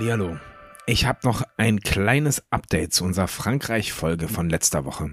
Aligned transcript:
Hallihallo. 0.00 0.49
Ich 0.90 1.06
habe 1.06 1.20
noch 1.22 1.44
ein 1.56 1.78
kleines 1.78 2.42
Update 2.50 2.92
zu 2.92 3.04
unserer 3.04 3.28
Frankreich-Folge 3.28 4.26
von 4.26 4.50
letzter 4.50 4.84
Woche. 4.84 5.12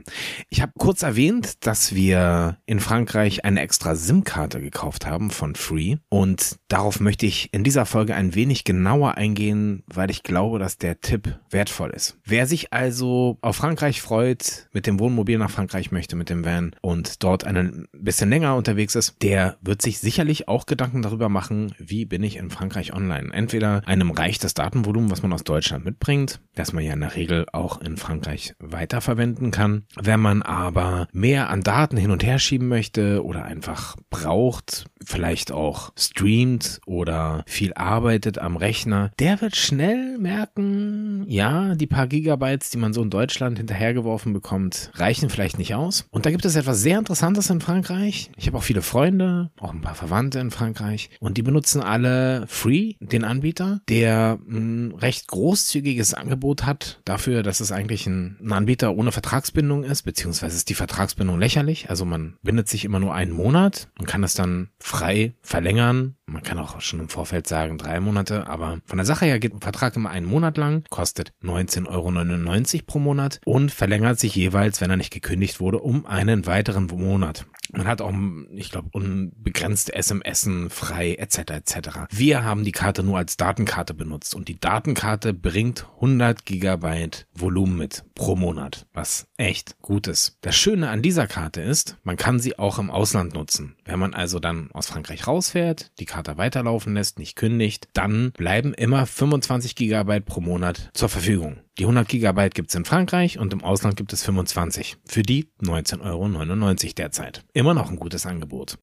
Ich 0.49 0.63
habe 0.63 0.71
kurz 0.75 1.03
erwähnt, 1.03 1.67
dass 1.67 1.93
wir 1.93 2.57
in 2.65 2.79
Frankreich 2.79 3.45
eine 3.45 3.61
extra 3.61 3.93
SIM-Karte 3.93 4.59
gekauft 4.59 5.05
haben 5.05 5.29
von 5.29 5.53
Free 5.53 5.97
und 6.09 6.57
darauf 6.67 6.99
möchte 6.99 7.27
ich 7.27 7.53
in 7.53 7.63
dieser 7.63 7.85
Folge 7.85 8.15
ein 8.15 8.33
wenig 8.33 8.63
genauer 8.63 9.17
eingehen, 9.19 9.83
weil 9.85 10.09
ich 10.09 10.23
glaube, 10.23 10.57
dass 10.57 10.79
der 10.79 10.99
Tipp 10.99 11.37
wertvoll 11.51 11.91
ist. 11.91 12.17
Wer 12.25 12.47
sich 12.47 12.73
also 12.73 13.37
auf 13.41 13.57
Frankreich 13.57 14.01
freut, 14.01 14.69
mit 14.73 14.87
dem 14.87 14.99
Wohnmobil 14.99 15.37
nach 15.37 15.51
Frankreich 15.51 15.91
möchte, 15.91 16.15
mit 16.15 16.31
dem 16.31 16.43
Van 16.43 16.75
und 16.81 17.21
dort 17.23 17.43
ein 17.43 17.87
bisschen 17.91 18.31
länger 18.31 18.55
unterwegs 18.55 18.95
ist, 18.95 19.21
der 19.21 19.57
wird 19.61 19.83
sich 19.83 19.99
sicherlich 19.99 20.47
auch 20.47 20.65
Gedanken 20.65 21.03
darüber 21.03 21.29
machen, 21.29 21.75
wie 21.77 22.05
bin 22.05 22.23
ich 22.23 22.37
in 22.37 22.49
Frankreich 22.49 22.93
online. 22.93 23.31
Entweder 23.31 23.83
einem 23.85 24.09
reicht 24.09 24.43
das 24.43 24.55
Datenvolumen, 24.55 25.11
was 25.11 25.21
man 25.21 25.33
aus 25.33 25.43
Deutschland 25.43 25.66
Deutschland 25.67 25.83
mitbringt, 25.83 26.39
das 26.55 26.71
man 26.71 26.81
ja 26.81 26.93
in 26.93 27.01
der 27.01 27.15
Regel 27.15 27.45
auch 27.51 27.81
in 27.81 27.97
Frankreich 27.97 28.55
weiterverwenden 28.59 29.51
kann. 29.51 29.83
Wenn 30.01 30.21
man 30.21 30.41
aber 30.41 31.09
mehr 31.11 31.49
an 31.49 31.61
Daten 31.61 31.97
hin 31.97 32.09
und 32.09 32.23
her 32.23 32.39
schieben 32.39 32.69
möchte 32.69 33.21
oder 33.25 33.43
einfach 33.43 33.97
braucht, 34.09 34.85
vielleicht 35.05 35.51
auch 35.51 35.91
streamt 35.97 36.79
oder 36.85 37.43
viel 37.47 37.73
arbeitet 37.73 38.39
am 38.39 38.55
Rechner, 38.55 39.11
der 39.19 39.41
wird 39.41 39.57
schnell 39.57 40.17
merken, 40.19 41.25
ja, 41.27 41.75
die 41.75 41.85
paar 41.85 42.07
Gigabytes, 42.07 42.69
die 42.69 42.77
man 42.77 42.93
so 42.93 43.01
in 43.01 43.09
Deutschland 43.09 43.57
hinterhergeworfen 43.57 44.31
bekommt, 44.31 44.91
reichen 44.93 45.29
vielleicht 45.29 45.57
nicht 45.57 45.75
aus. 45.75 46.05
Und 46.11 46.25
da 46.25 46.31
gibt 46.31 46.45
es 46.45 46.55
etwas 46.55 46.79
sehr 46.79 46.97
Interessantes 46.97 47.49
in 47.49 47.59
Frankreich. 47.59 48.31
Ich 48.37 48.47
habe 48.47 48.57
auch 48.57 48.63
viele 48.63 48.81
Freunde, 48.81 49.51
auch 49.59 49.73
ein 49.73 49.81
paar 49.81 49.95
Verwandte 49.95 50.39
in 50.39 50.49
Frankreich 50.49 51.09
und 51.19 51.37
die 51.37 51.43
benutzen 51.43 51.81
alle 51.81 52.45
Free, 52.47 52.93
den 53.01 53.25
Anbieter, 53.25 53.81
der 53.89 54.39
ein 54.47 54.93
recht 54.93 55.27
groß 55.27 55.56
großzügiges 55.57 56.13
Angebot 56.13 56.67
hat 56.67 57.01
dafür, 57.03 57.41
dass 57.41 57.61
es 57.61 57.71
eigentlich 57.71 58.05
ein, 58.05 58.37
ein 58.39 58.53
Anbieter 58.53 58.95
ohne 58.95 59.11
Vertragsbindung 59.11 59.83
ist, 59.83 60.03
beziehungsweise 60.03 60.55
ist 60.55 60.69
die 60.69 60.75
Vertragsbindung 60.75 61.39
lächerlich. 61.39 61.89
Also 61.89 62.05
man 62.05 62.37
bindet 62.43 62.69
sich 62.69 62.85
immer 62.85 62.99
nur 62.99 63.15
einen 63.15 63.31
Monat 63.31 63.87
und 63.97 64.05
kann 64.05 64.23
es 64.23 64.35
dann 64.35 64.69
frei 64.77 65.33
verlängern. 65.41 66.15
Man 66.27 66.43
kann 66.43 66.59
auch 66.59 66.79
schon 66.79 66.99
im 66.99 67.09
Vorfeld 67.09 67.47
sagen 67.47 67.79
drei 67.79 67.99
Monate, 67.99 68.47
aber 68.47 68.81
von 68.85 68.97
der 68.97 69.05
Sache 69.05 69.25
her 69.25 69.39
geht 69.39 69.55
ein 69.55 69.61
Vertrag 69.61 69.95
immer 69.95 70.11
einen 70.11 70.27
Monat 70.27 70.57
lang, 70.57 70.83
kostet 70.91 71.33
19,99 71.41 71.87
Euro 71.87 72.83
pro 72.85 72.99
Monat 72.99 73.41
und 73.43 73.71
verlängert 73.71 74.19
sich 74.19 74.35
jeweils, 74.35 74.79
wenn 74.79 74.91
er 74.91 74.97
nicht 74.97 75.13
gekündigt 75.13 75.59
wurde, 75.59 75.79
um 75.79 76.05
einen 76.05 76.45
weiteren 76.45 76.85
Monat. 76.85 77.47
Man 77.71 77.87
hat 77.87 78.01
auch, 78.01 78.13
ich 78.51 78.71
glaube, 78.71 78.89
unbegrenzte 78.91 79.93
SMS 79.93 80.49
frei 80.69 81.15
etc. 81.15 81.37
etc. 81.37 81.89
Wir 82.11 82.43
haben 82.43 82.63
die 82.63 82.71
Karte 82.71 83.03
nur 83.03 83.17
als 83.17 83.37
Datenkarte 83.37 83.93
benutzt 83.93 84.35
und 84.35 84.47
die 84.47 84.59
Datenkarte 84.59 85.33
bringt 85.33 85.85
100 85.95 86.45
Gigabyte 86.45 87.27
Volumen 87.33 87.77
mit 87.77 88.03
pro 88.15 88.35
Monat, 88.35 88.85
was 88.93 89.27
echt 89.37 89.79
gut 89.81 90.07
ist. 90.07 90.37
Das 90.41 90.55
Schöne 90.55 90.89
an 90.89 91.01
dieser 91.01 91.27
Karte 91.27 91.61
ist, 91.61 91.97
man 92.03 92.17
kann 92.17 92.39
sie 92.39 92.57
auch 92.57 92.79
im 92.79 92.89
Ausland 92.89 93.33
nutzen. 93.33 93.75
Wenn 93.85 93.99
man 93.99 94.13
also 94.13 94.39
dann 94.39 94.69
aus 94.71 94.87
Frankreich 94.87 95.27
rausfährt, 95.27 95.91
die 95.99 96.05
Karte 96.05 96.37
weiterlaufen 96.37 96.93
lässt, 96.93 97.19
nicht 97.19 97.35
kündigt, 97.35 97.87
dann 97.93 98.31
bleiben 98.31 98.73
immer 98.73 99.05
25 99.05 99.75
Gigabyte 99.75 100.25
pro 100.25 100.41
Monat 100.41 100.89
zur 100.93 101.09
Verfügung. 101.09 101.57
Die 101.79 101.83
100 101.83 102.07
Gigabyte 102.07 102.55
gibt's 102.55 102.73
in 102.73 102.85
Frankreich 102.85 103.37
und 103.37 103.53
im 103.53 103.63
Ausland 103.63 103.97
gibt 103.97 104.11
es 104.11 104.23
25. 104.23 104.97
Für 105.05 105.21
die 105.21 105.47
19,99 105.61 106.03
Euro 106.03 106.93
derzeit. 106.97 107.43
Immer 107.53 107.75
noch 107.75 107.91
ein 107.91 107.97
gutes 107.97 108.25
Angebot. 108.25 108.79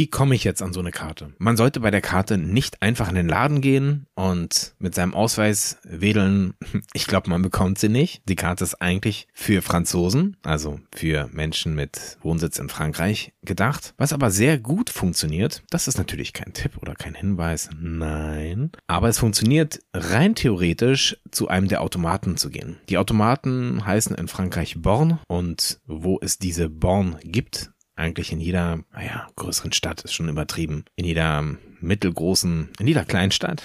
Wie 0.00 0.06
komme 0.06 0.34
ich 0.34 0.44
jetzt 0.44 0.62
an 0.62 0.72
so 0.72 0.80
eine 0.80 0.92
Karte? 0.92 1.34
Man 1.36 1.58
sollte 1.58 1.80
bei 1.80 1.90
der 1.90 2.00
Karte 2.00 2.38
nicht 2.38 2.80
einfach 2.80 3.10
in 3.10 3.16
den 3.16 3.28
Laden 3.28 3.60
gehen 3.60 4.06
und 4.14 4.74
mit 4.78 4.94
seinem 4.94 5.12
Ausweis 5.12 5.76
wedeln. 5.84 6.54
Ich 6.94 7.06
glaube, 7.06 7.28
man 7.28 7.42
bekommt 7.42 7.78
sie 7.78 7.90
nicht. 7.90 8.22
Die 8.26 8.36
Karte 8.36 8.64
ist 8.64 8.80
eigentlich 8.80 9.28
für 9.34 9.60
Franzosen, 9.60 10.38
also 10.42 10.80
für 10.94 11.28
Menschen 11.32 11.74
mit 11.74 12.18
Wohnsitz 12.22 12.58
in 12.58 12.70
Frankreich 12.70 13.32
gedacht. 13.42 13.92
Was 13.98 14.14
aber 14.14 14.30
sehr 14.30 14.58
gut 14.58 14.88
funktioniert, 14.88 15.62
das 15.70 15.86
ist 15.86 15.98
natürlich 15.98 16.32
kein 16.32 16.54
Tipp 16.54 16.78
oder 16.80 16.94
kein 16.94 17.14
Hinweis, 17.14 17.68
nein. 17.78 18.70
Aber 18.86 19.08
es 19.08 19.18
funktioniert 19.18 19.80
rein 19.92 20.34
theoretisch 20.34 21.18
zu 21.30 21.48
einem 21.48 21.68
der 21.68 21.82
Automaten 21.82 22.38
zu 22.38 22.48
gehen. 22.48 22.78
Die 22.88 22.96
Automaten 22.96 23.84
heißen 23.84 24.16
in 24.16 24.28
Frankreich 24.28 24.80
Born 24.80 25.18
und 25.28 25.80
wo 25.86 26.18
es 26.22 26.38
diese 26.38 26.70
Born 26.70 27.18
gibt, 27.22 27.70
eigentlich 28.00 28.32
in 28.32 28.40
jeder, 28.40 28.80
naja, 28.92 29.28
größeren 29.36 29.72
Stadt 29.72 30.02
ist 30.02 30.14
schon 30.14 30.28
übertrieben, 30.28 30.84
in 30.96 31.04
jeder 31.04 31.44
mittelgroßen, 31.80 32.68
in 32.78 32.86
jeder 32.86 33.04
Kleinstadt 33.04 33.62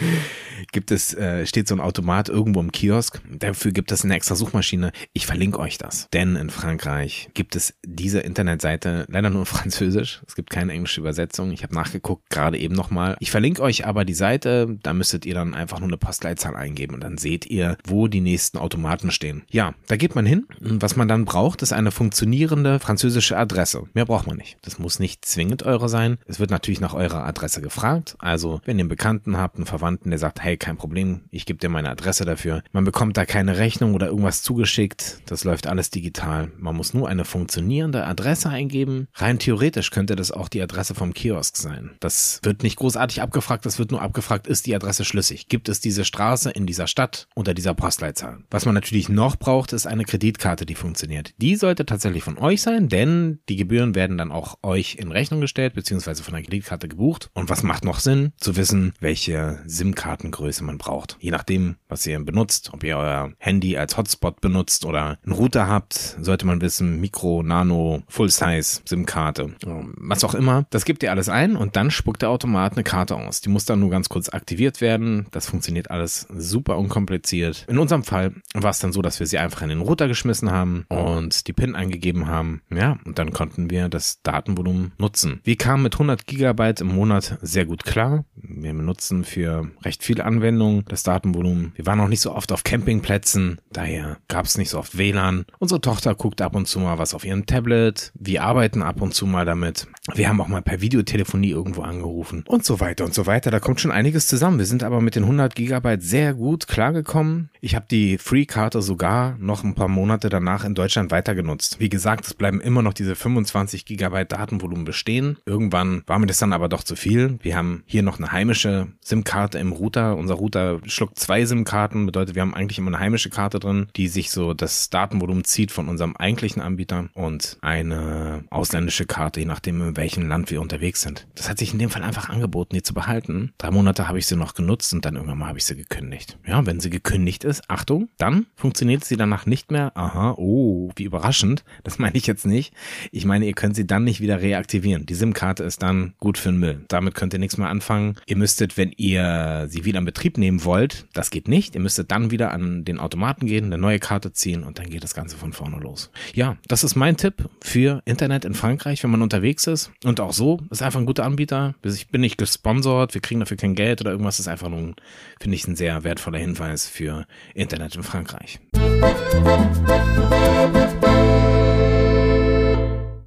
gibt 0.72 0.90
es, 0.90 1.14
äh, 1.14 1.46
steht 1.46 1.68
so 1.68 1.74
ein 1.74 1.80
Automat 1.80 2.28
irgendwo 2.28 2.60
im 2.60 2.72
Kiosk. 2.72 3.20
Dafür 3.30 3.72
gibt 3.72 3.92
es 3.92 4.04
eine 4.04 4.14
extra 4.14 4.34
Suchmaschine. 4.34 4.92
Ich 5.12 5.26
verlinke 5.26 5.58
euch 5.58 5.78
das. 5.78 6.08
Denn 6.12 6.36
in 6.36 6.50
Frankreich 6.50 7.30
gibt 7.34 7.56
es 7.56 7.74
diese 7.84 8.20
Internetseite 8.20 9.06
leider 9.08 9.30
nur 9.30 9.40
in 9.40 9.46
Französisch. 9.52 10.22
Es 10.26 10.34
gibt 10.34 10.50
keine 10.50 10.72
englische 10.72 11.00
Übersetzung. 11.00 11.52
Ich 11.52 11.62
habe 11.62 11.74
nachgeguckt, 11.74 12.28
gerade 12.30 12.58
eben 12.58 12.74
nochmal. 12.74 13.16
Ich 13.20 13.30
verlinke 13.30 13.62
euch 13.62 13.86
aber 13.86 14.04
die 14.04 14.14
Seite. 14.14 14.78
Da 14.82 14.92
müsstet 14.92 15.26
ihr 15.26 15.34
dann 15.34 15.54
einfach 15.54 15.80
nur 15.80 15.88
eine 15.88 15.98
Postleitzahl 15.98 16.56
eingeben 16.56 16.94
und 16.94 17.02
dann 17.02 17.18
seht 17.18 17.46
ihr, 17.46 17.76
wo 17.84 18.08
die 18.08 18.20
nächsten 18.20 18.58
Automaten 18.58 19.10
stehen. 19.10 19.42
Ja, 19.50 19.74
da 19.86 19.96
geht 19.96 20.14
man 20.14 20.26
hin. 20.26 20.46
Und 20.60 20.82
was 20.82 20.96
man 20.96 21.08
dann 21.08 21.24
braucht, 21.24 21.62
ist 21.62 21.72
eine 21.72 21.90
funktionierende 21.90 22.78
französische 22.78 23.36
Adresse. 23.36 23.84
Mehr 23.94 24.06
braucht 24.06 24.26
man 24.26 24.36
nicht. 24.36 24.58
Das 24.62 24.78
muss 24.78 24.98
nicht 24.98 25.24
zwingend 25.24 25.62
eure 25.62 25.88
sein. 25.88 26.18
Es 26.26 26.40
wird 26.40 26.50
natürlich 26.50 26.80
nach 26.80 26.94
eurer 26.94 27.24
Adresse 27.32 27.60
gefragt. 27.60 28.14
Also, 28.18 28.60
wenn 28.64 28.78
ihr 28.78 28.82
einen 28.82 28.88
Bekannten 28.88 29.36
habt, 29.36 29.56
einen 29.56 29.66
Verwandten, 29.66 30.10
der 30.10 30.18
sagt, 30.18 30.42
hey, 30.42 30.56
kein 30.56 30.76
Problem, 30.76 31.22
ich 31.30 31.46
gebe 31.46 31.58
dir 31.58 31.68
meine 31.68 31.90
Adresse 31.90 32.24
dafür. 32.24 32.62
Man 32.72 32.84
bekommt 32.84 33.16
da 33.16 33.24
keine 33.24 33.58
Rechnung 33.58 33.94
oder 33.94 34.08
irgendwas 34.08 34.42
zugeschickt. 34.42 35.22
Das 35.26 35.44
läuft 35.44 35.66
alles 35.66 35.90
digital. 35.90 36.52
Man 36.58 36.76
muss 36.76 36.94
nur 36.94 37.08
eine 37.08 37.24
funktionierende 37.24 38.04
Adresse 38.04 38.50
eingeben. 38.50 39.08
Rein 39.14 39.38
theoretisch 39.38 39.90
könnte 39.90 40.14
das 40.14 40.30
auch 40.30 40.48
die 40.48 40.62
Adresse 40.62 40.94
vom 40.94 41.14
Kiosk 41.14 41.56
sein. 41.56 41.90
Das 42.00 42.40
wird 42.42 42.62
nicht 42.62 42.76
großartig 42.76 43.22
abgefragt, 43.22 43.66
das 43.66 43.78
wird 43.78 43.90
nur 43.90 44.02
abgefragt, 44.02 44.46
ist 44.46 44.66
die 44.66 44.74
Adresse 44.74 45.04
schlüssig? 45.04 45.48
Gibt 45.48 45.68
es 45.68 45.80
diese 45.80 46.04
Straße 46.04 46.50
in 46.50 46.66
dieser 46.66 46.86
Stadt 46.86 47.28
unter 47.34 47.54
dieser 47.54 47.74
Postleitzahl? 47.74 48.40
Was 48.50 48.66
man 48.66 48.74
natürlich 48.74 49.08
noch 49.08 49.36
braucht, 49.36 49.72
ist 49.72 49.86
eine 49.86 50.04
Kreditkarte, 50.04 50.66
die 50.66 50.74
funktioniert. 50.74 51.34
Die 51.38 51.56
sollte 51.56 51.86
tatsächlich 51.86 52.22
von 52.22 52.38
euch 52.38 52.62
sein, 52.62 52.88
denn 52.88 53.40
die 53.48 53.56
Gebühren 53.56 53.94
werden 53.94 54.18
dann 54.18 54.32
auch 54.32 54.58
euch 54.62 54.96
in 54.96 55.10
Rechnung 55.10 55.40
gestellt, 55.40 55.74
beziehungsweise 55.74 56.22
von 56.22 56.34
der 56.34 56.42
Kreditkarte 56.42 56.88
gebucht 56.88 57.21
gebucht. 57.22 57.30
Und 57.34 57.50
was 57.50 57.62
macht 57.62 57.84
noch 57.84 57.98
Sinn? 57.98 58.32
Zu 58.38 58.56
wissen, 58.56 58.92
welche 59.00 59.60
SIM-Kartengröße 59.66 60.64
man 60.64 60.78
braucht. 60.78 61.16
Je 61.20 61.30
nachdem, 61.30 61.76
was 61.88 62.06
ihr 62.06 62.18
benutzt, 62.24 62.70
ob 62.72 62.84
ihr 62.84 62.96
euer 62.96 63.32
Handy 63.38 63.76
als 63.76 63.96
Hotspot 63.96 64.40
benutzt 64.40 64.84
oder 64.84 65.18
einen 65.24 65.34
Router 65.34 65.68
habt, 65.68 66.16
sollte 66.20 66.46
man 66.46 66.60
wissen, 66.60 67.00
Mikro, 67.00 67.42
Nano, 67.42 68.02
Full-Size, 68.08 68.82
SIM-Karte, 68.84 69.54
was 69.96 70.24
auch 70.24 70.34
immer. 70.34 70.66
Das 70.70 70.84
gebt 70.84 71.02
ihr 71.02 71.10
alles 71.10 71.28
ein 71.28 71.56
und 71.56 71.76
dann 71.76 71.90
spuckt 71.90 72.22
der 72.22 72.30
Automat 72.30 72.72
eine 72.74 72.84
Karte 72.84 73.16
aus. 73.16 73.40
Die 73.40 73.48
muss 73.48 73.64
dann 73.64 73.80
nur 73.80 73.90
ganz 73.90 74.08
kurz 74.08 74.28
aktiviert 74.28 74.80
werden. 74.80 75.26
Das 75.30 75.48
funktioniert 75.48 75.90
alles 75.90 76.26
super 76.36 76.78
unkompliziert. 76.78 77.64
In 77.68 77.78
unserem 77.78 78.04
Fall 78.04 78.34
war 78.54 78.70
es 78.70 78.78
dann 78.78 78.92
so, 78.92 79.02
dass 79.02 79.20
wir 79.20 79.26
sie 79.26 79.38
einfach 79.38 79.62
in 79.62 79.68
den 79.68 79.80
Router 79.80 80.08
geschmissen 80.08 80.50
haben 80.50 80.84
und 80.88 81.46
die 81.46 81.52
PIN 81.52 81.74
eingegeben 81.74 82.26
haben. 82.26 82.62
Ja, 82.70 82.98
und 83.04 83.18
dann 83.18 83.32
konnten 83.32 83.70
wir 83.70 83.88
das 83.88 84.22
Datenvolumen 84.22 84.92
nutzen. 84.98 85.40
Wir 85.44 85.56
kamen 85.56 85.82
mit 85.82 85.94
100 85.94 86.26
Gigabyte 86.26 86.80
im 86.80 86.88
Monat 86.88 87.11
Monat 87.12 87.36
sehr 87.42 87.66
gut 87.66 87.84
klar. 87.84 88.24
Wir 88.34 88.72
benutzen 88.72 89.24
für 89.24 89.70
recht 89.84 90.02
viele 90.02 90.24
Anwendungen 90.24 90.82
das 90.88 91.02
Datenvolumen. 91.02 91.72
Wir 91.74 91.84
waren 91.84 91.98
noch 91.98 92.08
nicht 92.08 92.22
so 92.22 92.34
oft 92.34 92.52
auf 92.52 92.64
Campingplätzen, 92.64 93.60
daher 93.70 94.16
gab 94.28 94.46
es 94.46 94.56
nicht 94.56 94.70
so 94.70 94.78
oft 94.78 94.96
WLAN. 94.96 95.44
Unsere 95.58 95.82
Tochter 95.82 96.14
guckt 96.14 96.40
ab 96.40 96.56
und 96.56 96.66
zu 96.66 96.80
mal 96.80 96.96
was 96.96 97.12
auf 97.12 97.26
ihrem 97.26 97.44
Tablet. 97.44 98.12
Wir 98.14 98.44
arbeiten 98.44 98.80
ab 98.80 99.02
und 99.02 99.12
zu 99.12 99.26
mal 99.26 99.44
damit. 99.44 99.88
Wir 100.14 100.28
haben 100.30 100.40
auch 100.40 100.48
mal 100.48 100.62
per 100.62 100.80
Videotelefonie 100.80 101.50
irgendwo 101.50 101.82
angerufen 101.82 102.44
und 102.48 102.64
so 102.64 102.80
weiter 102.80 103.04
und 103.04 103.12
so 103.12 103.26
weiter. 103.26 103.50
Da 103.50 103.60
kommt 103.60 103.80
schon 103.80 103.90
einiges 103.90 104.26
zusammen. 104.26 104.58
Wir 104.58 104.66
sind 104.66 104.82
aber 104.82 105.02
mit 105.02 105.14
den 105.14 105.24
100 105.24 105.54
Gigabyte 105.54 106.02
sehr 106.02 106.32
gut 106.32 106.66
klargekommen. 106.66 107.50
Ich 107.60 107.74
habe 107.74 107.84
die 107.90 108.16
Free-Karte 108.16 108.80
sogar 108.80 109.36
noch 109.38 109.64
ein 109.64 109.74
paar 109.74 109.88
Monate 109.88 110.30
danach 110.30 110.64
in 110.64 110.74
Deutschland 110.74 111.10
weiter 111.10 111.34
genutzt. 111.34 111.78
Wie 111.78 111.90
gesagt, 111.90 112.26
es 112.26 112.32
bleiben 112.32 112.60
immer 112.62 112.80
noch 112.80 112.94
diese 112.94 113.14
25 113.14 113.84
Gigabyte 113.84 114.32
Datenvolumen 114.32 114.86
bestehen. 114.86 115.36
Irgendwann 115.44 116.02
war 116.06 116.18
mir 116.18 116.26
das 116.26 116.38
dann 116.38 116.54
aber 116.54 116.70
doch 116.70 116.82
zu 116.82 116.96
viel. 116.96 117.01
Wir 117.04 117.56
haben 117.56 117.82
hier 117.86 118.02
noch 118.02 118.18
eine 118.18 118.32
heimische 118.32 118.88
SIM-Karte 119.00 119.58
im 119.58 119.72
Router. 119.72 120.16
Unser 120.16 120.34
Router 120.34 120.80
schluckt 120.86 121.18
zwei 121.18 121.44
SIM-Karten, 121.44 122.06
bedeutet, 122.06 122.34
wir 122.34 122.42
haben 122.42 122.54
eigentlich 122.54 122.78
immer 122.78 122.90
eine 122.90 123.00
heimische 123.00 123.30
Karte 123.30 123.58
drin, 123.58 123.88
die 123.96 124.08
sich 124.08 124.30
so 124.30 124.54
das 124.54 124.90
Datenvolumen 124.90 125.44
zieht 125.44 125.72
von 125.72 125.88
unserem 125.88 126.16
eigentlichen 126.16 126.62
Anbieter 126.62 127.08
und 127.14 127.58
eine 127.60 128.44
ausländische 128.50 129.06
Karte, 129.06 129.40
je 129.40 129.46
nachdem, 129.46 129.80
in 129.82 129.96
welchem 129.96 130.28
Land 130.28 130.50
wir 130.50 130.60
unterwegs 130.60 131.02
sind. 131.02 131.26
Das 131.34 131.48
hat 131.48 131.58
sich 131.58 131.72
in 131.72 131.78
dem 131.78 131.90
Fall 131.90 132.02
einfach 132.02 132.28
angeboten, 132.28 132.76
die 132.76 132.82
zu 132.82 132.94
behalten. 132.94 133.52
Drei 133.58 133.70
Monate 133.70 134.08
habe 134.08 134.18
ich 134.18 134.26
sie 134.26 134.36
noch 134.36 134.54
genutzt 134.54 134.92
und 134.92 135.04
dann 135.04 135.16
irgendwann 135.16 135.38
mal 135.38 135.48
habe 135.48 135.58
ich 135.58 135.64
sie 135.64 135.76
gekündigt. 135.76 136.38
Ja, 136.46 136.66
wenn 136.66 136.80
sie 136.80 136.90
gekündigt 136.90 137.44
ist, 137.44 137.68
Achtung, 137.68 138.08
dann 138.18 138.46
funktioniert 138.54 139.04
sie 139.04 139.16
danach 139.16 139.46
nicht 139.46 139.70
mehr. 139.70 139.96
Aha, 139.96 140.34
oh, 140.36 140.90
wie 140.96 141.04
überraschend. 141.04 141.64
Das 141.82 141.98
meine 141.98 142.16
ich 142.16 142.26
jetzt 142.26 142.46
nicht. 142.46 142.74
Ich 143.10 143.24
meine, 143.24 143.46
ihr 143.46 143.54
könnt 143.54 143.76
sie 143.76 143.86
dann 143.86 144.04
nicht 144.04 144.20
wieder 144.20 144.40
reaktivieren. 144.40 145.06
Die 145.06 145.14
SIM-Karte 145.14 145.64
ist 145.64 145.82
dann 145.82 146.14
gut 146.18 146.38
für 146.38 146.50
den 146.50 146.60
Müll. 146.60 146.84
Damit 146.92 147.14
könnt 147.14 147.32
ihr 147.32 147.38
nichts 147.38 147.56
mehr 147.56 147.68
anfangen. 147.68 148.16
Ihr 148.26 148.36
müsstet, 148.36 148.76
wenn 148.76 148.92
ihr 148.96 149.66
sie 149.68 149.84
wieder 149.84 149.98
in 149.98 150.04
Betrieb 150.04 150.36
nehmen 150.38 150.64
wollt, 150.64 151.06
das 151.12 151.30
geht 151.30 151.48
nicht. 151.48 151.74
Ihr 151.74 151.80
müsstet 151.80 152.10
dann 152.10 152.30
wieder 152.30 152.52
an 152.52 152.84
den 152.84 152.98
Automaten 152.98 153.46
gehen, 153.46 153.66
eine 153.66 153.78
neue 153.78 153.98
Karte 153.98 154.32
ziehen 154.32 154.62
und 154.62 154.78
dann 154.78 154.90
geht 154.90 155.02
das 155.02 155.14
Ganze 155.14 155.36
von 155.36 155.52
vorne 155.52 155.78
los. 155.78 156.10
Ja, 156.34 156.56
das 156.68 156.84
ist 156.84 156.94
mein 156.94 157.16
Tipp 157.16 157.48
für 157.62 158.02
Internet 158.04 158.44
in 158.44 158.54
Frankreich, 158.54 159.02
wenn 159.02 159.10
man 159.10 159.22
unterwegs 159.22 159.66
ist. 159.66 159.90
Und 160.04 160.20
auch 160.20 160.32
so, 160.32 160.60
ist 160.70 160.82
einfach 160.82 161.00
ein 161.00 161.06
guter 161.06 161.24
Anbieter. 161.24 161.74
Ich 161.82 162.08
bin 162.08 162.20
nicht 162.20 162.38
gesponsert, 162.38 163.14
wir 163.14 163.20
kriegen 163.20 163.40
dafür 163.40 163.56
kein 163.56 163.74
Geld 163.74 164.00
oder 164.00 164.10
irgendwas. 164.10 164.36
Das 164.36 164.46
ist 164.46 164.48
einfach 164.48 164.68
nur, 164.68 164.94
finde 165.40 165.54
ich, 165.54 165.66
ein 165.66 165.76
sehr 165.76 166.04
wertvoller 166.04 166.38
Hinweis 166.38 166.88
für 166.88 167.26
Internet 167.54 167.96
in 167.96 168.02
Frankreich. 168.02 168.60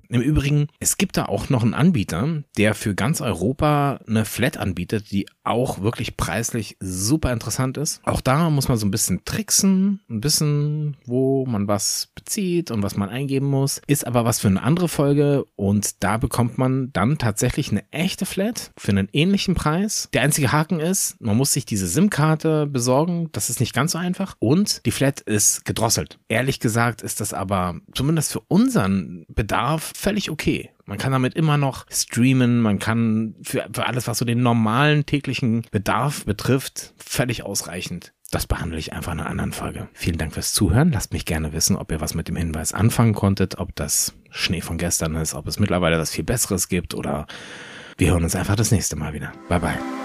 Im 0.09 0.21
Übrigen, 0.21 0.67
es 0.79 0.97
gibt 0.97 1.17
da 1.17 1.25
auch 1.25 1.49
noch 1.49 1.63
einen 1.63 1.73
Anbieter, 1.73 2.43
der 2.57 2.75
für 2.75 2.95
ganz 2.95 3.21
Europa 3.21 3.99
eine 4.07 4.25
Flat 4.25 4.57
anbietet, 4.57 5.11
die 5.11 5.27
auch 5.43 5.81
wirklich 5.81 6.17
preislich 6.17 6.77
super 6.79 7.31
interessant 7.31 7.77
ist. 7.77 8.01
Auch 8.03 8.21
da 8.21 8.49
muss 8.49 8.67
man 8.67 8.77
so 8.77 8.85
ein 8.85 8.91
bisschen 8.91 9.23
tricksen, 9.25 10.01
ein 10.09 10.21
bisschen, 10.21 10.97
wo 11.05 11.45
man 11.45 11.67
was 11.67 12.09
bezieht 12.15 12.71
und 12.71 12.83
was 12.83 12.97
man 12.97 13.09
eingeben 13.09 13.47
muss. 13.47 13.81
Ist 13.87 14.07
aber 14.07 14.25
was 14.25 14.39
für 14.39 14.47
eine 14.47 14.63
andere 14.63 14.87
Folge 14.87 15.45
und 15.55 16.03
da 16.03 16.17
bekommt 16.17 16.57
man 16.57 16.91
dann 16.93 17.17
tatsächlich 17.17 17.71
eine 17.71 17.83
echte 17.91 18.25
Flat 18.25 18.71
für 18.77 18.91
einen 18.91 19.09
ähnlichen 19.13 19.55
Preis. 19.55 20.09
Der 20.13 20.21
einzige 20.21 20.51
Haken 20.51 20.79
ist, 20.79 21.19
man 21.21 21.37
muss 21.37 21.53
sich 21.53 21.65
diese 21.65 21.87
SIM-Karte 21.87 22.67
besorgen. 22.67 23.29
Das 23.31 23.49
ist 23.49 23.59
nicht 23.59 23.73
ganz 23.73 23.91
so 23.91 23.97
einfach 23.97 24.35
und 24.39 24.85
die 24.85 24.91
Flat 24.91 25.21
ist 25.21 25.65
gedrosselt. 25.65 26.19
Ehrlich 26.27 26.59
gesagt 26.59 27.01
ist 27.01 27.21
das 27.21 27.33
aber 27.33 27.75
zumindest 27.93 28.31
für 28.31 28.41
unseren 28.47 29.25
Bedarf 29.29 29.93
völlig 29.95 30.29
okay. 30.29 30.69
Man 30.85 30.97
kann 30.97 31.11
damit 31.11 31.33
immer 31.33 31.57
noch 31.57 31.85
streamen, 31.89 32.61
man 32.61 32.79
kann 32.79 33.35
für, 33.41 33.67
für 33.73 33.87
alles, 33.87 34.07
was 34.07 34.19
so 34.19 34.25
den 34.25 34.43
normalen 34.43 35.05
täglichen 35.05 35.65
Bedarf 35.71 36.25
betrifft, 36.25 36.93
völlig 36.97 37.43
ausreichend. 37.43 38.13
Das 38.31 38.47
behandle 38.47 38.77
ich 38.77 38.93
einfach 38.93 39.13
in 39.13 39.19
einer 39.19 39.29
anderen 39.29 39.53
Folge. 39.53 39.87
Vielen 39.93 40.17
Dank 40.17 40.33
fürs 40.33 40.53
Zuhören. 40.53 40.91
Lasst 40.91 41.13
mich 41.13 41.25
gerne 41.25 41.53
wissen, 41.53 41.75
ob 41.75 41.91
ihr 41.91 42.01
was 42.01 42.15
mit 42.15 42.27
dem 42.27 42.35
Hinweis 42.35 42.73
anfangen 42.73 43.13
konntet, 43.13 43.57
ob 43.57 43.75
das 43.75 44.13
Schnee 44.29 44.61
von 44.61 44.77
gestern 44.77 45.15
ist, 45.15 45.33
ob 45.33 45.47
es 45.47 45.59
mittlerweile 45.59 45.97
was 45.97 46.11
viel 46.11 46.23
Besseres 46.23 46.67
gibt 46.67 46.93
oder 46.93 47.27
wir 47.97 48.11
hören 48.11 48.23
uns 48.23 48.35
einfach 48.35 48.55
das 48.55 48.71
nächste 48.71 48.95
Mal 48.95 49.13
wieder. 49.13 49.31
Bye 49.47 49.59
bye. 49.59 50.04